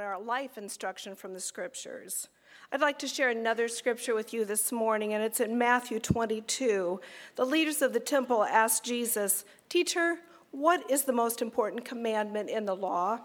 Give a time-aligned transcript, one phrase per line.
[0.00, 2.28] our life instruction from the scriptures.
[2.70, 7.00] I'd like to share another scripture with you this morning, and it's in Matthew 22.
[7.36, 10.18] The leaders of the temple asked Jesus, Teacher,
[10.52, 13.20] what is the most important commandment in the law?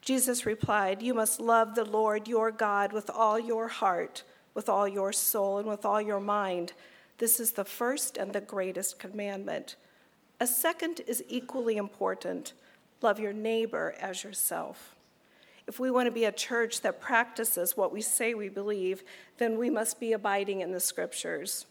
[0.00, 4.22] Jesus replied, You must love the Lord your God with all your heart,
[4.54, 6.72] with all your soul, and with all your mind.
[7.18, 9.76] This is the first and the greatest commandment.
[10.38, 12.52] A second is equally important
[13.02, 14.95] love your neighbor as yourself.
[15.66, 19.02] If we want to be a church that practices what we say we believe,
[19.38, 21.66] then we must be abiding in the scriptures.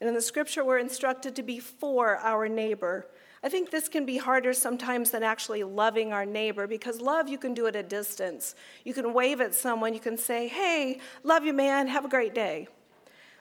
[0.00, 3.06] And in the scripture, we're instructed to be for our neighbor.
[3.42, 7.38] I think this can be harder sometimes than actually loving our neighbor because love you
[7.38, 8.54] can do at a distance.
[8.84, 12.34] You can wave at someone, you can say, Hey, love you, man, have a great
[12.34, 12.68] day.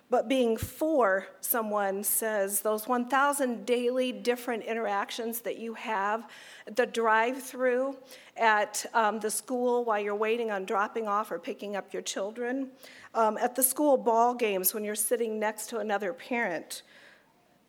[0.10, 6.30] But being for someone says those 1,000 daily different interactions that you have,
[6.76, 7.98] the drive through
[8.38, 12.70] at um, the school while you're waiting on dropping off or picking up your children,
[13.16, 16.84] um, at the school ball games when you're sitting next to another parent,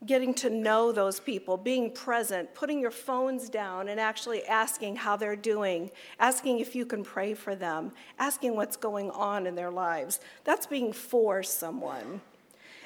[0.07, 5.17] getting to know those people, being present, putting your phones down and actually asking how
[5.17, 5.91] they're doing,
[6.21, 10.21] asking if you can pray for them, asking what's going on in their lives.
[10.45, 12.21] That's being for someone.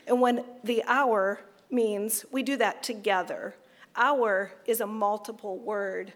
[0.06, 3.54] And when the our means we do that together,
[3.96, 6.12] our is a multiple word.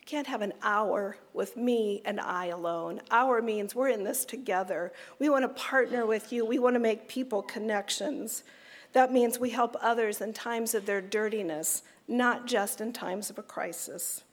[0.00, 3.00] You can't have an our with me and I alone.
[3.10, 4.92] Our means we're in this together.
[5.18, 8.44] We want to partner with you, we want to make people connections.
[8.92, 13.38] That means we help others in times of their dirtiness, not just in times of
[13.38, 14.24] a crisis.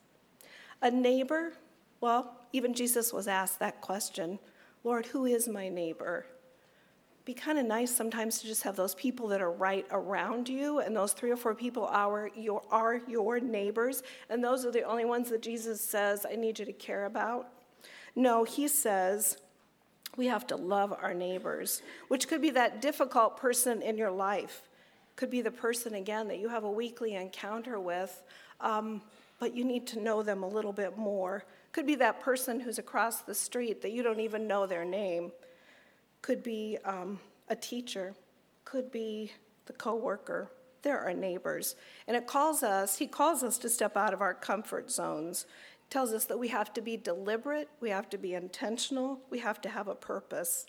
[0.81, 1.53] A neighbor,
[2.01, 4.39] well, even Jesus was asked that question
[4.83, 6.25] Lord, who is my neighbor?
[7.27, 10.79] Be kind of nice sometimes to just have those people that are right around you,
[10.79, 14.83] and those three or four people are your, are your neighbors, and those are the
[14.83, 17.49] only ones that Jesus says, I need you to care about.
[18.15, 19.39] No, he says,
[20.15, 24.61] we have to love our neighbors, which could be that difficult person in your life.
[25.17, 28.23] Could be the person, again, that you have a weekly encounter with,
[28.61, 29.01] um,
[29.37, 31.43] but you need to know them a little bit more.
[31.73, 35.33] Could be that person who's across the street that you don't even know their name.
[36.27, 38.13] Could be um, a teacher.
[38.65, 39.31] Could be
[39.65, 40.51] the coworker.
[40.81, 41.77] There are neighbors.
[42.05, 45.45] And it calls us, he calls us to step out of our comfort zones
[45.89, 49.61] tells us that we have to be deliberate, we have to be intentional, we have
[49.61, 50.65] to have a purpose.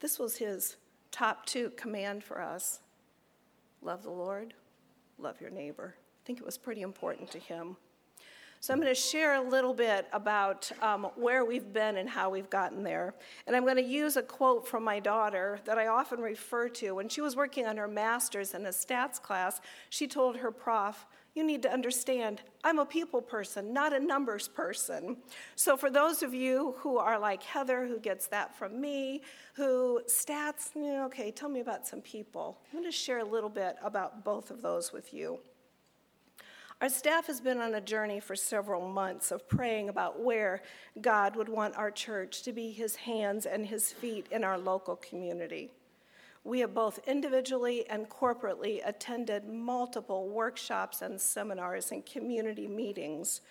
[0.00, 0.76] This was his
[1.10, 2.80] top two command for us
[3.80, 4.52] love the Lord,
[5.18, 5.94] love your neighbor.
[5.96, 7.78] I think it was pretty important to him.
[8.62, 12.30] So I'm going to share a little bit about um, where we've been and how
[12.30, 13.12] we've gotten there.
[13.48, 16.92] And I'm going to use a quote from my daughter that I often refer to.
[16.92, 21.08] When she was working on her master's in a stats class, she told her prof,
[21.34, 25.16] you need to understand I'm a people person, not a numbers person.
[25.56, 29.22] So, for those of you who are like Heather, who gets that from me,
[29.54, 32.60] who stats, okay, tell me about some people.
[32.72, 35.40] I'm going to share a little bit about both of those with you.
[36.82, 40.62] Our staff has been on a journey for several months of praying about where
[41.00, 44.96] God would want our church to be his hands and his feet in our local
[44.96, 45.70] community.
[46.42, 53.42] We have both individually and corporately attended multiple workshops and seminars and community meetings.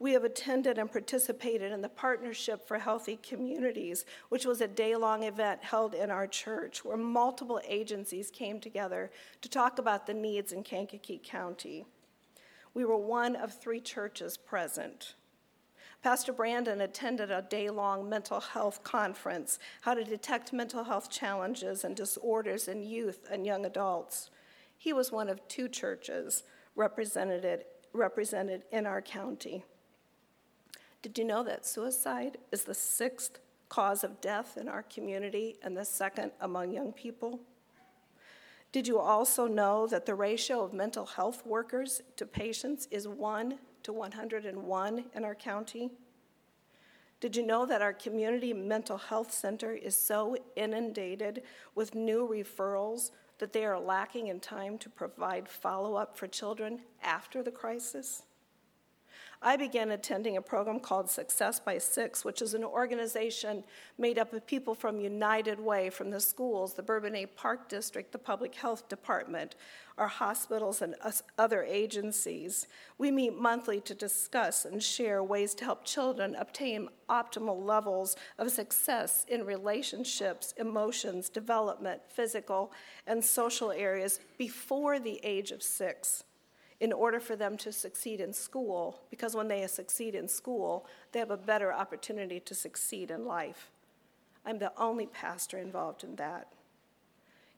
[0.00, 4.96] We have attended and participated in the Partnership for Healthy Communities, which was a day
[4.96, 9.12] long event held in our church where multiple agencies came together
[9.42, 11.86] to talk about the needs in Kankakee County.
[12.74, 15.14] We were one of three churches present.
[16.02, 21.84] Pastor Brandon attended a day long mental health conference, How to Detect Mental Health Challenges
[21.84, 24.30] and Disorders in Youth and Young Adults.
[24.78, 26.42] He was one of two churches
[26.74, 29.62] represented, represented in our county.
[31.02, 33.38] Did you know that suicide is the sixth
[33.68, 37.40] cause of death in our community and the second among young people?
[38.72, 43.58] Did you also know that the ratio of mental health workers to patients is 1
[43.82, 45.90] to 101 in our county?
[47.20, 51.42] Did you know that our community mental health center is so inundated
[51.74, 56.80] with new referrals that they are lacking in time to provide follow up for children
[57.02, 58.22] after the crisis?
[59.42, 63.64] I began attending a program called Success by Six, which is an organization
[63.96, 68.18] made up of people from United Way, from the schools, the Bourbonnais Park District, the
[68.18, 69.54] Public Health Department,
[69.96, 70.94] our hospitals, and
[71.38, 72.66] other agencies.
[72.98, 78.50] We meet monthly to discuss and share ways to help children obtain optimal levels of
[78.50, 82.72] success in relationships, emotions, development, physical,
[83.06, 86.24] and social areas before the age of six.
[86.80, 91.18] In order for them to succeed in school, because when they succeed in school, they
[91.18, 93.70] have a better opportunity to succeed in life.
[94.46, 96.48] I'm the only pastor involved in that.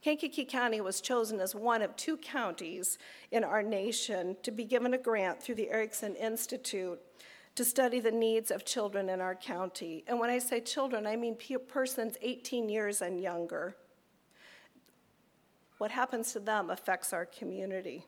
[0.03, 2.99] Kankakee County was chosen as one of two counties
[3.31, 6.99] in our nation to be given a grant through the Erikson Institute
[7.55, 10.03] to study the needs of children in our county.
[10.09, 11.37] And when I say children, I mean
[11.69, 13.77] persons 18 years and younger.
[15.79, 18.07] What happens to them affects our community.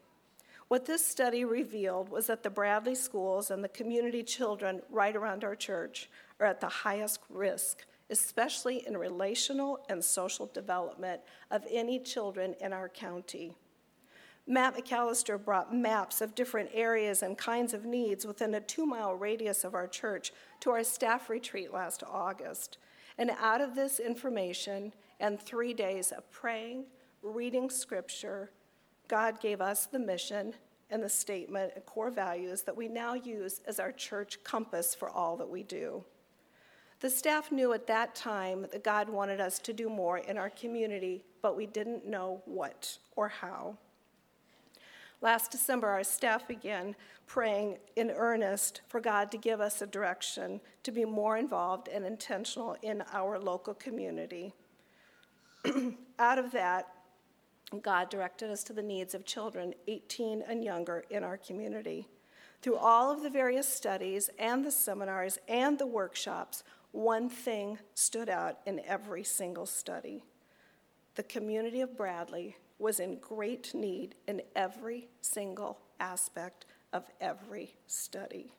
[0.75, 5.45] What this study revealed was that the Bradley schools and the community children right around
[5.45, 6.11] our church
[6.41, 11.21] are at the highest risk, especially in relational and social development
[11.53, 13.55] of any children in our county.
[14.49, 19.15] Matt McAllister brought maps of different areas and kinds of needs within a two mile
[19.15, 22.79] radius of our church to our staff retreat last August.
[23.17, 26.87] And out of this information and three days of praying,
[27.23, 28.51] reading scripture,
[29.09, 30.55] God gave us the mission
[30.91, 35.09] and the statement and core values that we now use as our church compass for
[35.09, 36.05] all that we do.
[37.01, 40.51] The staff knew at that time that God wanted us to do more in our
[40.51, 43.77] community, but we didn't know what or how.
[45.21, 46.95] Last December, our staff began
[47.27, 52.05] praying in earnest for God to give us a direction to be more involved and
[52.05, 54.53] intentional in our local community.
[56.19, 56.89] Out of that,
[57.83, 62.09] God directed us to the needs of children 18 and younger in our community.
[62.63, 66.63] Through all of the various studies and the seminars and the workshops,
[66.93, 70.25] one thing stood out in every single study.
[71.17, 78.53] The community of Bradley was in great need in every single aspect of every study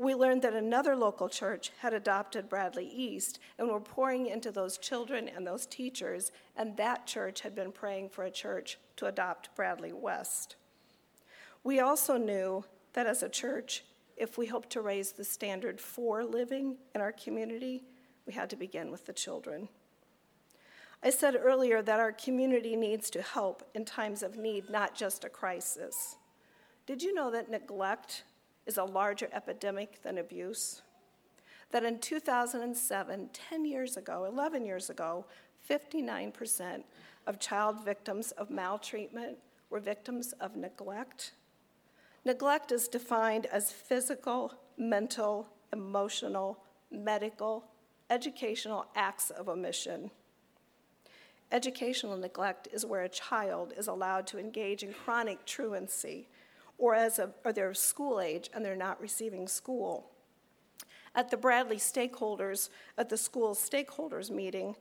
[0.00, 4.78] we learned that another local church had adopted Bradley East and were pouring into those
[4.78, 9.54] children and those teachers, and that church had been praying for a church to adopt
[9.54, 10.56] Bradley West.
[11.62, 12.64] We also knew
[12.94, 13.84] that as a church,
[14.16, 17.84] if we hoped to raise the standard for living in our community,
[18.26, 19.68] we had to begin with the children.
[21.02, 25.24] I said earlier that our community needs to help in times of need, not just
[25.24, 26.16] a crisis.
[26.86, 28.24] Did you know that neglect
[28.66, 30.82] is a larger epidemic than abuse.
[31.70, 35.24] That in 2007, 10 years ago, 11 years ago,
[35.68, 36.82] 59%
[37.26, 41.32] of child victims of maltreatment were victims of neglect.
[42.24, 47.64] Neglect is defined as physical, mental, emotional, medical,
[48.10, 50.10] educational acts of omission.
[51.52, 56.28] Educational neglect is where a child is allowed to engage in chronic truancy
[56.80, 60.10] or as a, or they're school age and they're not receiving school.
[61.14, 64.74] At the Bradley stakeholders, at the school stakeholders meeting,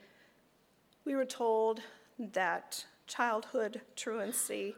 [1.06, 1.82] we were told
[2.18, 4.76] that childhood truancy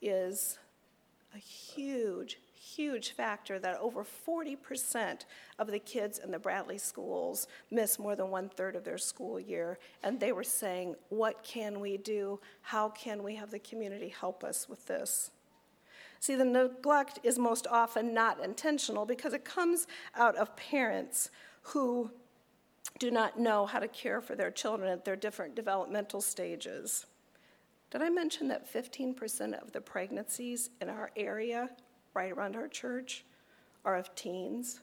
[0.00, 0.58] is
[1.34, 5.22] a huge, huge factor that over 40%
[5.58, 9.40] of the kids in the Bradley schools miss more than one third of their school
[9.40, 9.78] year.
[10.04, 12.40] And they were saying, What can we do?
[12.62, 15.30] How can we have the community help us with this?
[16.24, 21.28] See, the neglect is most often not intentional because it comes out of parents
[21.60, 22.10] who
[22.98, 27.04] do not know how to care for their children at their different developmental stages.
[27.90, 31.68] Did I mention that 15% of the pregnancies in our area,
[32.14, 33.26] right around our church,
[33.84, 34.80] are of teens?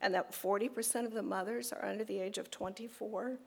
[0.00, 3.40] And that 40% of the mothers are under the age of 24?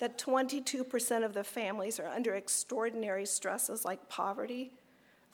[0.00, 4.74] That 22% of the families are under extraordinary stresses like poverty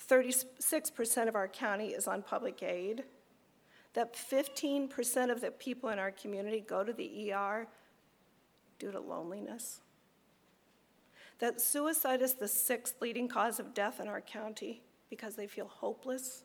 [0.08, 3.04] 36% of our county is on public aid,
[3.94, 7.66] that 15% of the people in our community go to the ER
[8.78, 9.80] due to loneliness,
[11.38, 15.66] that suicide is the sixth leading cause of death in our county because they feel
[15.66, 16.44] hopeless,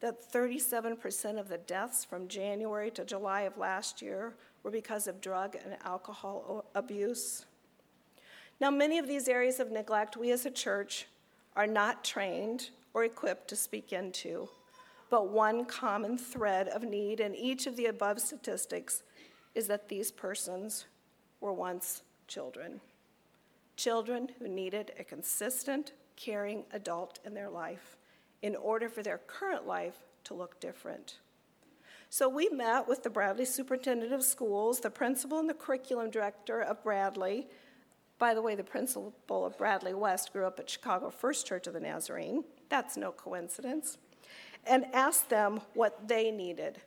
[0.00, 5.20] that 37% of the deaths from January to July of last year were because of
[5.20, 7.46] drug and alcohol abuse.
[8.60, 11.06] Now, many of these areas of neglect, we as a church
[11.58, 14.48] are not trained or equipped to speak into,
[15.10, 19.02] but one common thread of need in each of the above statistics
[19.56, 20.86] is that these persons
[21.40, 22.80] were once children.
[23.76, 27.96] Children who needed a consistent, caring adult in their life
[28.40, 31.18] in order for their current life to look different.
[32.08, 36.62] So we met with the Bradley Superintendent of Schools, the principal and the curriculum director
[36.62, 37.48] of Bradley,
[38.18, 41.74] by the way, the principal of Bradley West grew up at Chicago First Church of
[41.74, 42.44] the Nazarene.
[42.68, 43.98] That's no coincidence.
[44.66, 46.80] And asked them what they needed.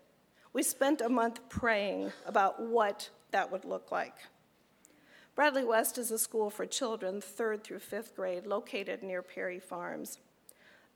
[0.53, 4.15] We spent a month praying about what that would look like.
[5.33, 10.17] Bradley West is a school for children, third through fifth grade, located near Perry Farms.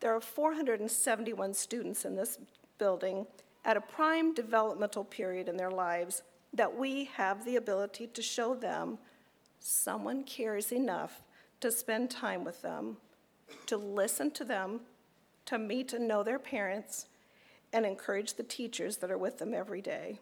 [0.02, 2.38] there are 471 students in this
[2.78, 3.26] building
[3.64, 6.22] at a prime developmental period in their lives
[6.54, 8.98] that we have the ability to show them
[9.66, 11.24] someone cares enough
[11.60, 12.98] to spend time with them,
[13.66, 14.82] to listen to them,
[15.46, 17.08] to meet and know their parents,
[17.74, 20.20] and encourage the teachers that are with them every day.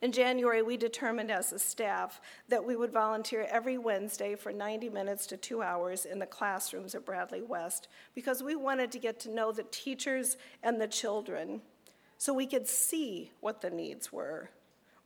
[0.00, 4.88] In January, we determined as a staff that we would volunteer every Wednesday for 90
[4.88, 9.18] minutes to two hours in the classrooms at Bradley West because we wanted to get
[9.20, 11.60] to know the teachers and the children
[12.18, 14.50] so we could see what the needs were.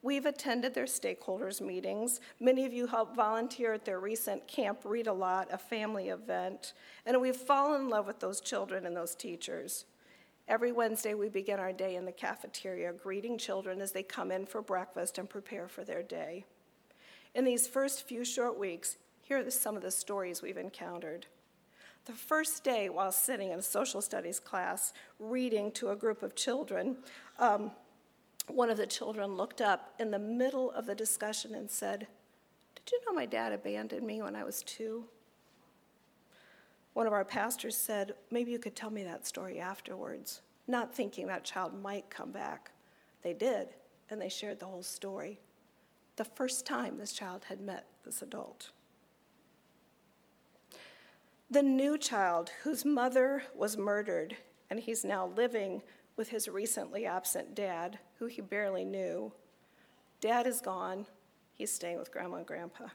[0.07, 2.21] We've attended their stakeholders meetings.
[2.39, 6.75] Many of you helped volunteer at their recent Camp Read a Lot, a family event,
[7.05, 9.85] and we've fallen in love with those children and those teachers.
[10.47, 14.47] Every Wednesday, we begin our day in the cafeteria, greeting children as they come in
[14.47, 16.45] for breakfast and prepare for their day.
[17.35, 21.27] In these first few short weeks, here are some of the stories we've encountered.
[22.05, 26.37] The first day, while sitting in a social studies class, reading to a group of
[26.37, 26.99] children,
[27.41, 27.73] um,
[28.55, 32.07] one of the children looked up in the middle of the discussion and said,
[32.75, 35.07] Did you know my dad abandoned me when I was two?
[36.97, 41.27] one of our pastors said, Maybe you could tell me that story afterwards, not thinking
[41.27, 42.71] that child might come back.
[43.21, 43.69] They did,
[44.09, 45.39] and they shared the whole story.
[46.17, 48.71] The first time this child had met this adult.
[51.51, 54.35] The new child whose mother was murdered,
[54.71, 55.83] and he's now living
[56.17, 59.33] with his recently absent dad, who he barely knew.
[60.21, 61.07] Dad is gone,
[61.55, 62.87] he's staying with grandma and grandpa.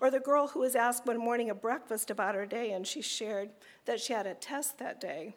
[0.00, 3.00] Or the girl who was asked one morning at breakfast about her day and she
[3.00, 3.50] shared
[3.84, 5.36] that she had a test that day.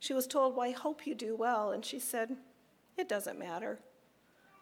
[0.00, 1.70] She was told, Well, I hope you do well.
[1.70, 2.36] And she said,
[2.98, 3.78] It doesn't matter.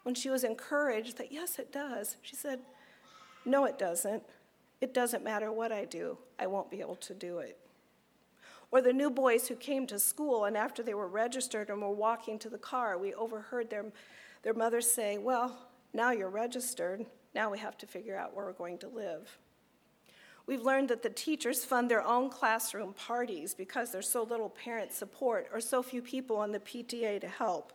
[0.02, 2.60] When she was encouraged that, Yes, it does, she said,
[3.46, 4.22] No, it doesn't.
[4.82, 7.58] It doesn't matter what I do, I won't be able to do it.
[8.72, 11.90] Or the new boys who came to school and after they were registered and were
[11.90, 13.86] walking to the car, we overheard their,
[14.42, 15.58] their mother say, Well,
[15.92, 17.04] now you're registered.
[17.34, 19.38] Now we have to figure out where we're going to live.
[20.46, 24.92] We've learned that the teachers fund their own classroom parties because there's so little parent
[24.92, 27.72] support or so few people on the PTA to help.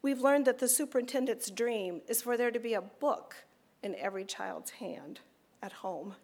[0.00, 3.36] We've learned that the superintendent's dream is for there to be a book
[3.82, 5.18] in every child's hand
[5.60, 6.14] at home.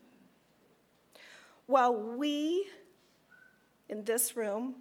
[1.66, 2.68] While we
[3.88, 4.76] in this room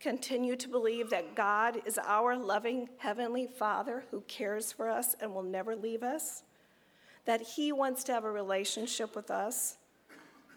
[0.00, 5.34] continue to believe that God is our loving Heavenly Father who cares for us and
[5.34, 6.42] will never leave us,
[7.24, 9.78] that He wants to have a relationship with us,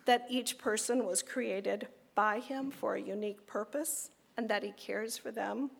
[0.05, 5.17] that each person was created by Him for a unique purpose, and that He cares
[5.17, 5.71] for them.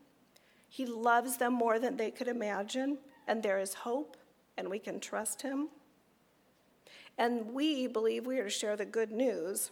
[0.70, 4.15] He loves them more than they could imagine, and there is hope,
[4.58, 5.70] and we can trust Him.
[7.17, 9.72] And we believe we are to share the good news.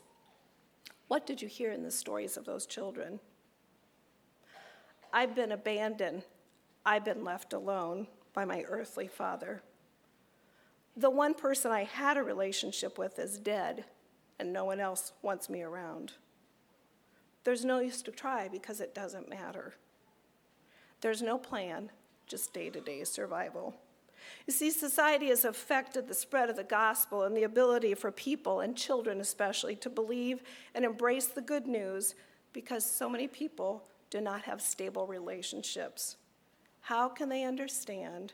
[1.07, 3.19] What did you hear in the stories of those children?
[5.13, 6.23] I've been abandoned.
[6.85, 9.61] I've been left alone by my earthly father.
[10.97, 13.85] The one person I had a relationship with is dead,
[14.39, 16.13] and no one else wants me around.
[17.43, 19.75] There's no use to try because it doesn't matter.
[21.01, 21.91] There's no plan,
[22.27, 23.75] just day to day survival.
[24.47, 28.59] You see, society has affected the spread of the gospel and the ability for people,
[28.59, 32.15] and children especially, to believe and embrace the good news
[32.53, 36.17] because so many people do not have stable relationships.
[36.81, 38.33] How can they understand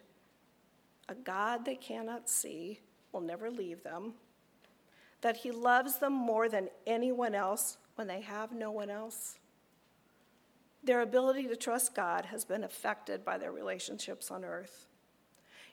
[1.11, 2.79] a God they cannot see
[3.11, 4.13] will never leave them,
[5.21, 9.37] that He loves them more than anyone else when they have no one else.
[10.83, 14.87] Their ability to trust God has been affected by their relationships on earth.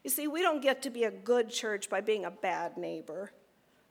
[0.04, 3.32] You see, we don't get to be a good church by being a bad neighbor.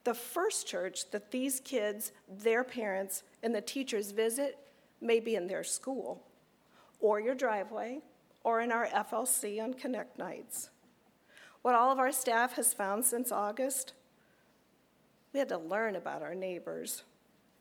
[0.04, 4.58] The first church that these kids, their parents, and the teachers visit
[5.02, 6.24] may be in their school,
[7.00, 8.00] or your driveway,
[8.44, 10.70] or in our FLC on Connect nights.
[11.62, 13.94] What all of our staff has found since August,
[15.34, 17.04] we had to learn about our neighbors.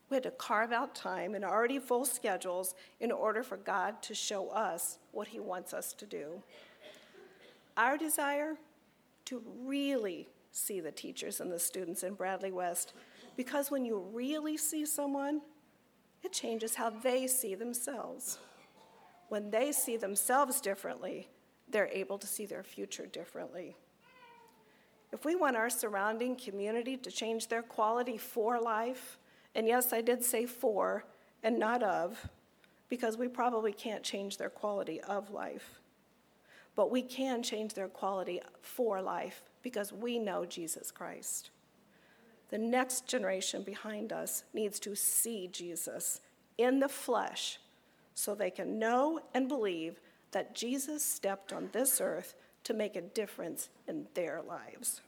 [0.09, 4.15] We had to carve out time in already full schedules in order for God to
[4.15, 6.41] show us what He wants us to do.
[7.77, 8.57] Our desire
[9.25, 12.93] to really see the teachers and the students in Bradley West,
[13.35, 15.41] because when you really see someone,
[16.23, 18.39] it changes how they see themselves.
[19.29, 21.29] When they see themselves differently,
[21.69, 23.75] they're able to see their future differently.
[25.13, 29.19] If we want our surrounding community to change their quality for life,
[29.53, 31.05] and yes, I did say for
[31.43, 32.29] and not of,
[32.89, 35.81] because we probably can't change their quality of life.
[36.77, 41.49] But we can change their quality for life because we know Jesus Christ.
[42.49, 46.21] The next generation behind us needs to see Jesus
[46.57, 47.59] in the flesh
[48.13, 49.99] so they can know and believe
[50.31, 55.01] that Jesus stepped on this earth to make a difference in their lives.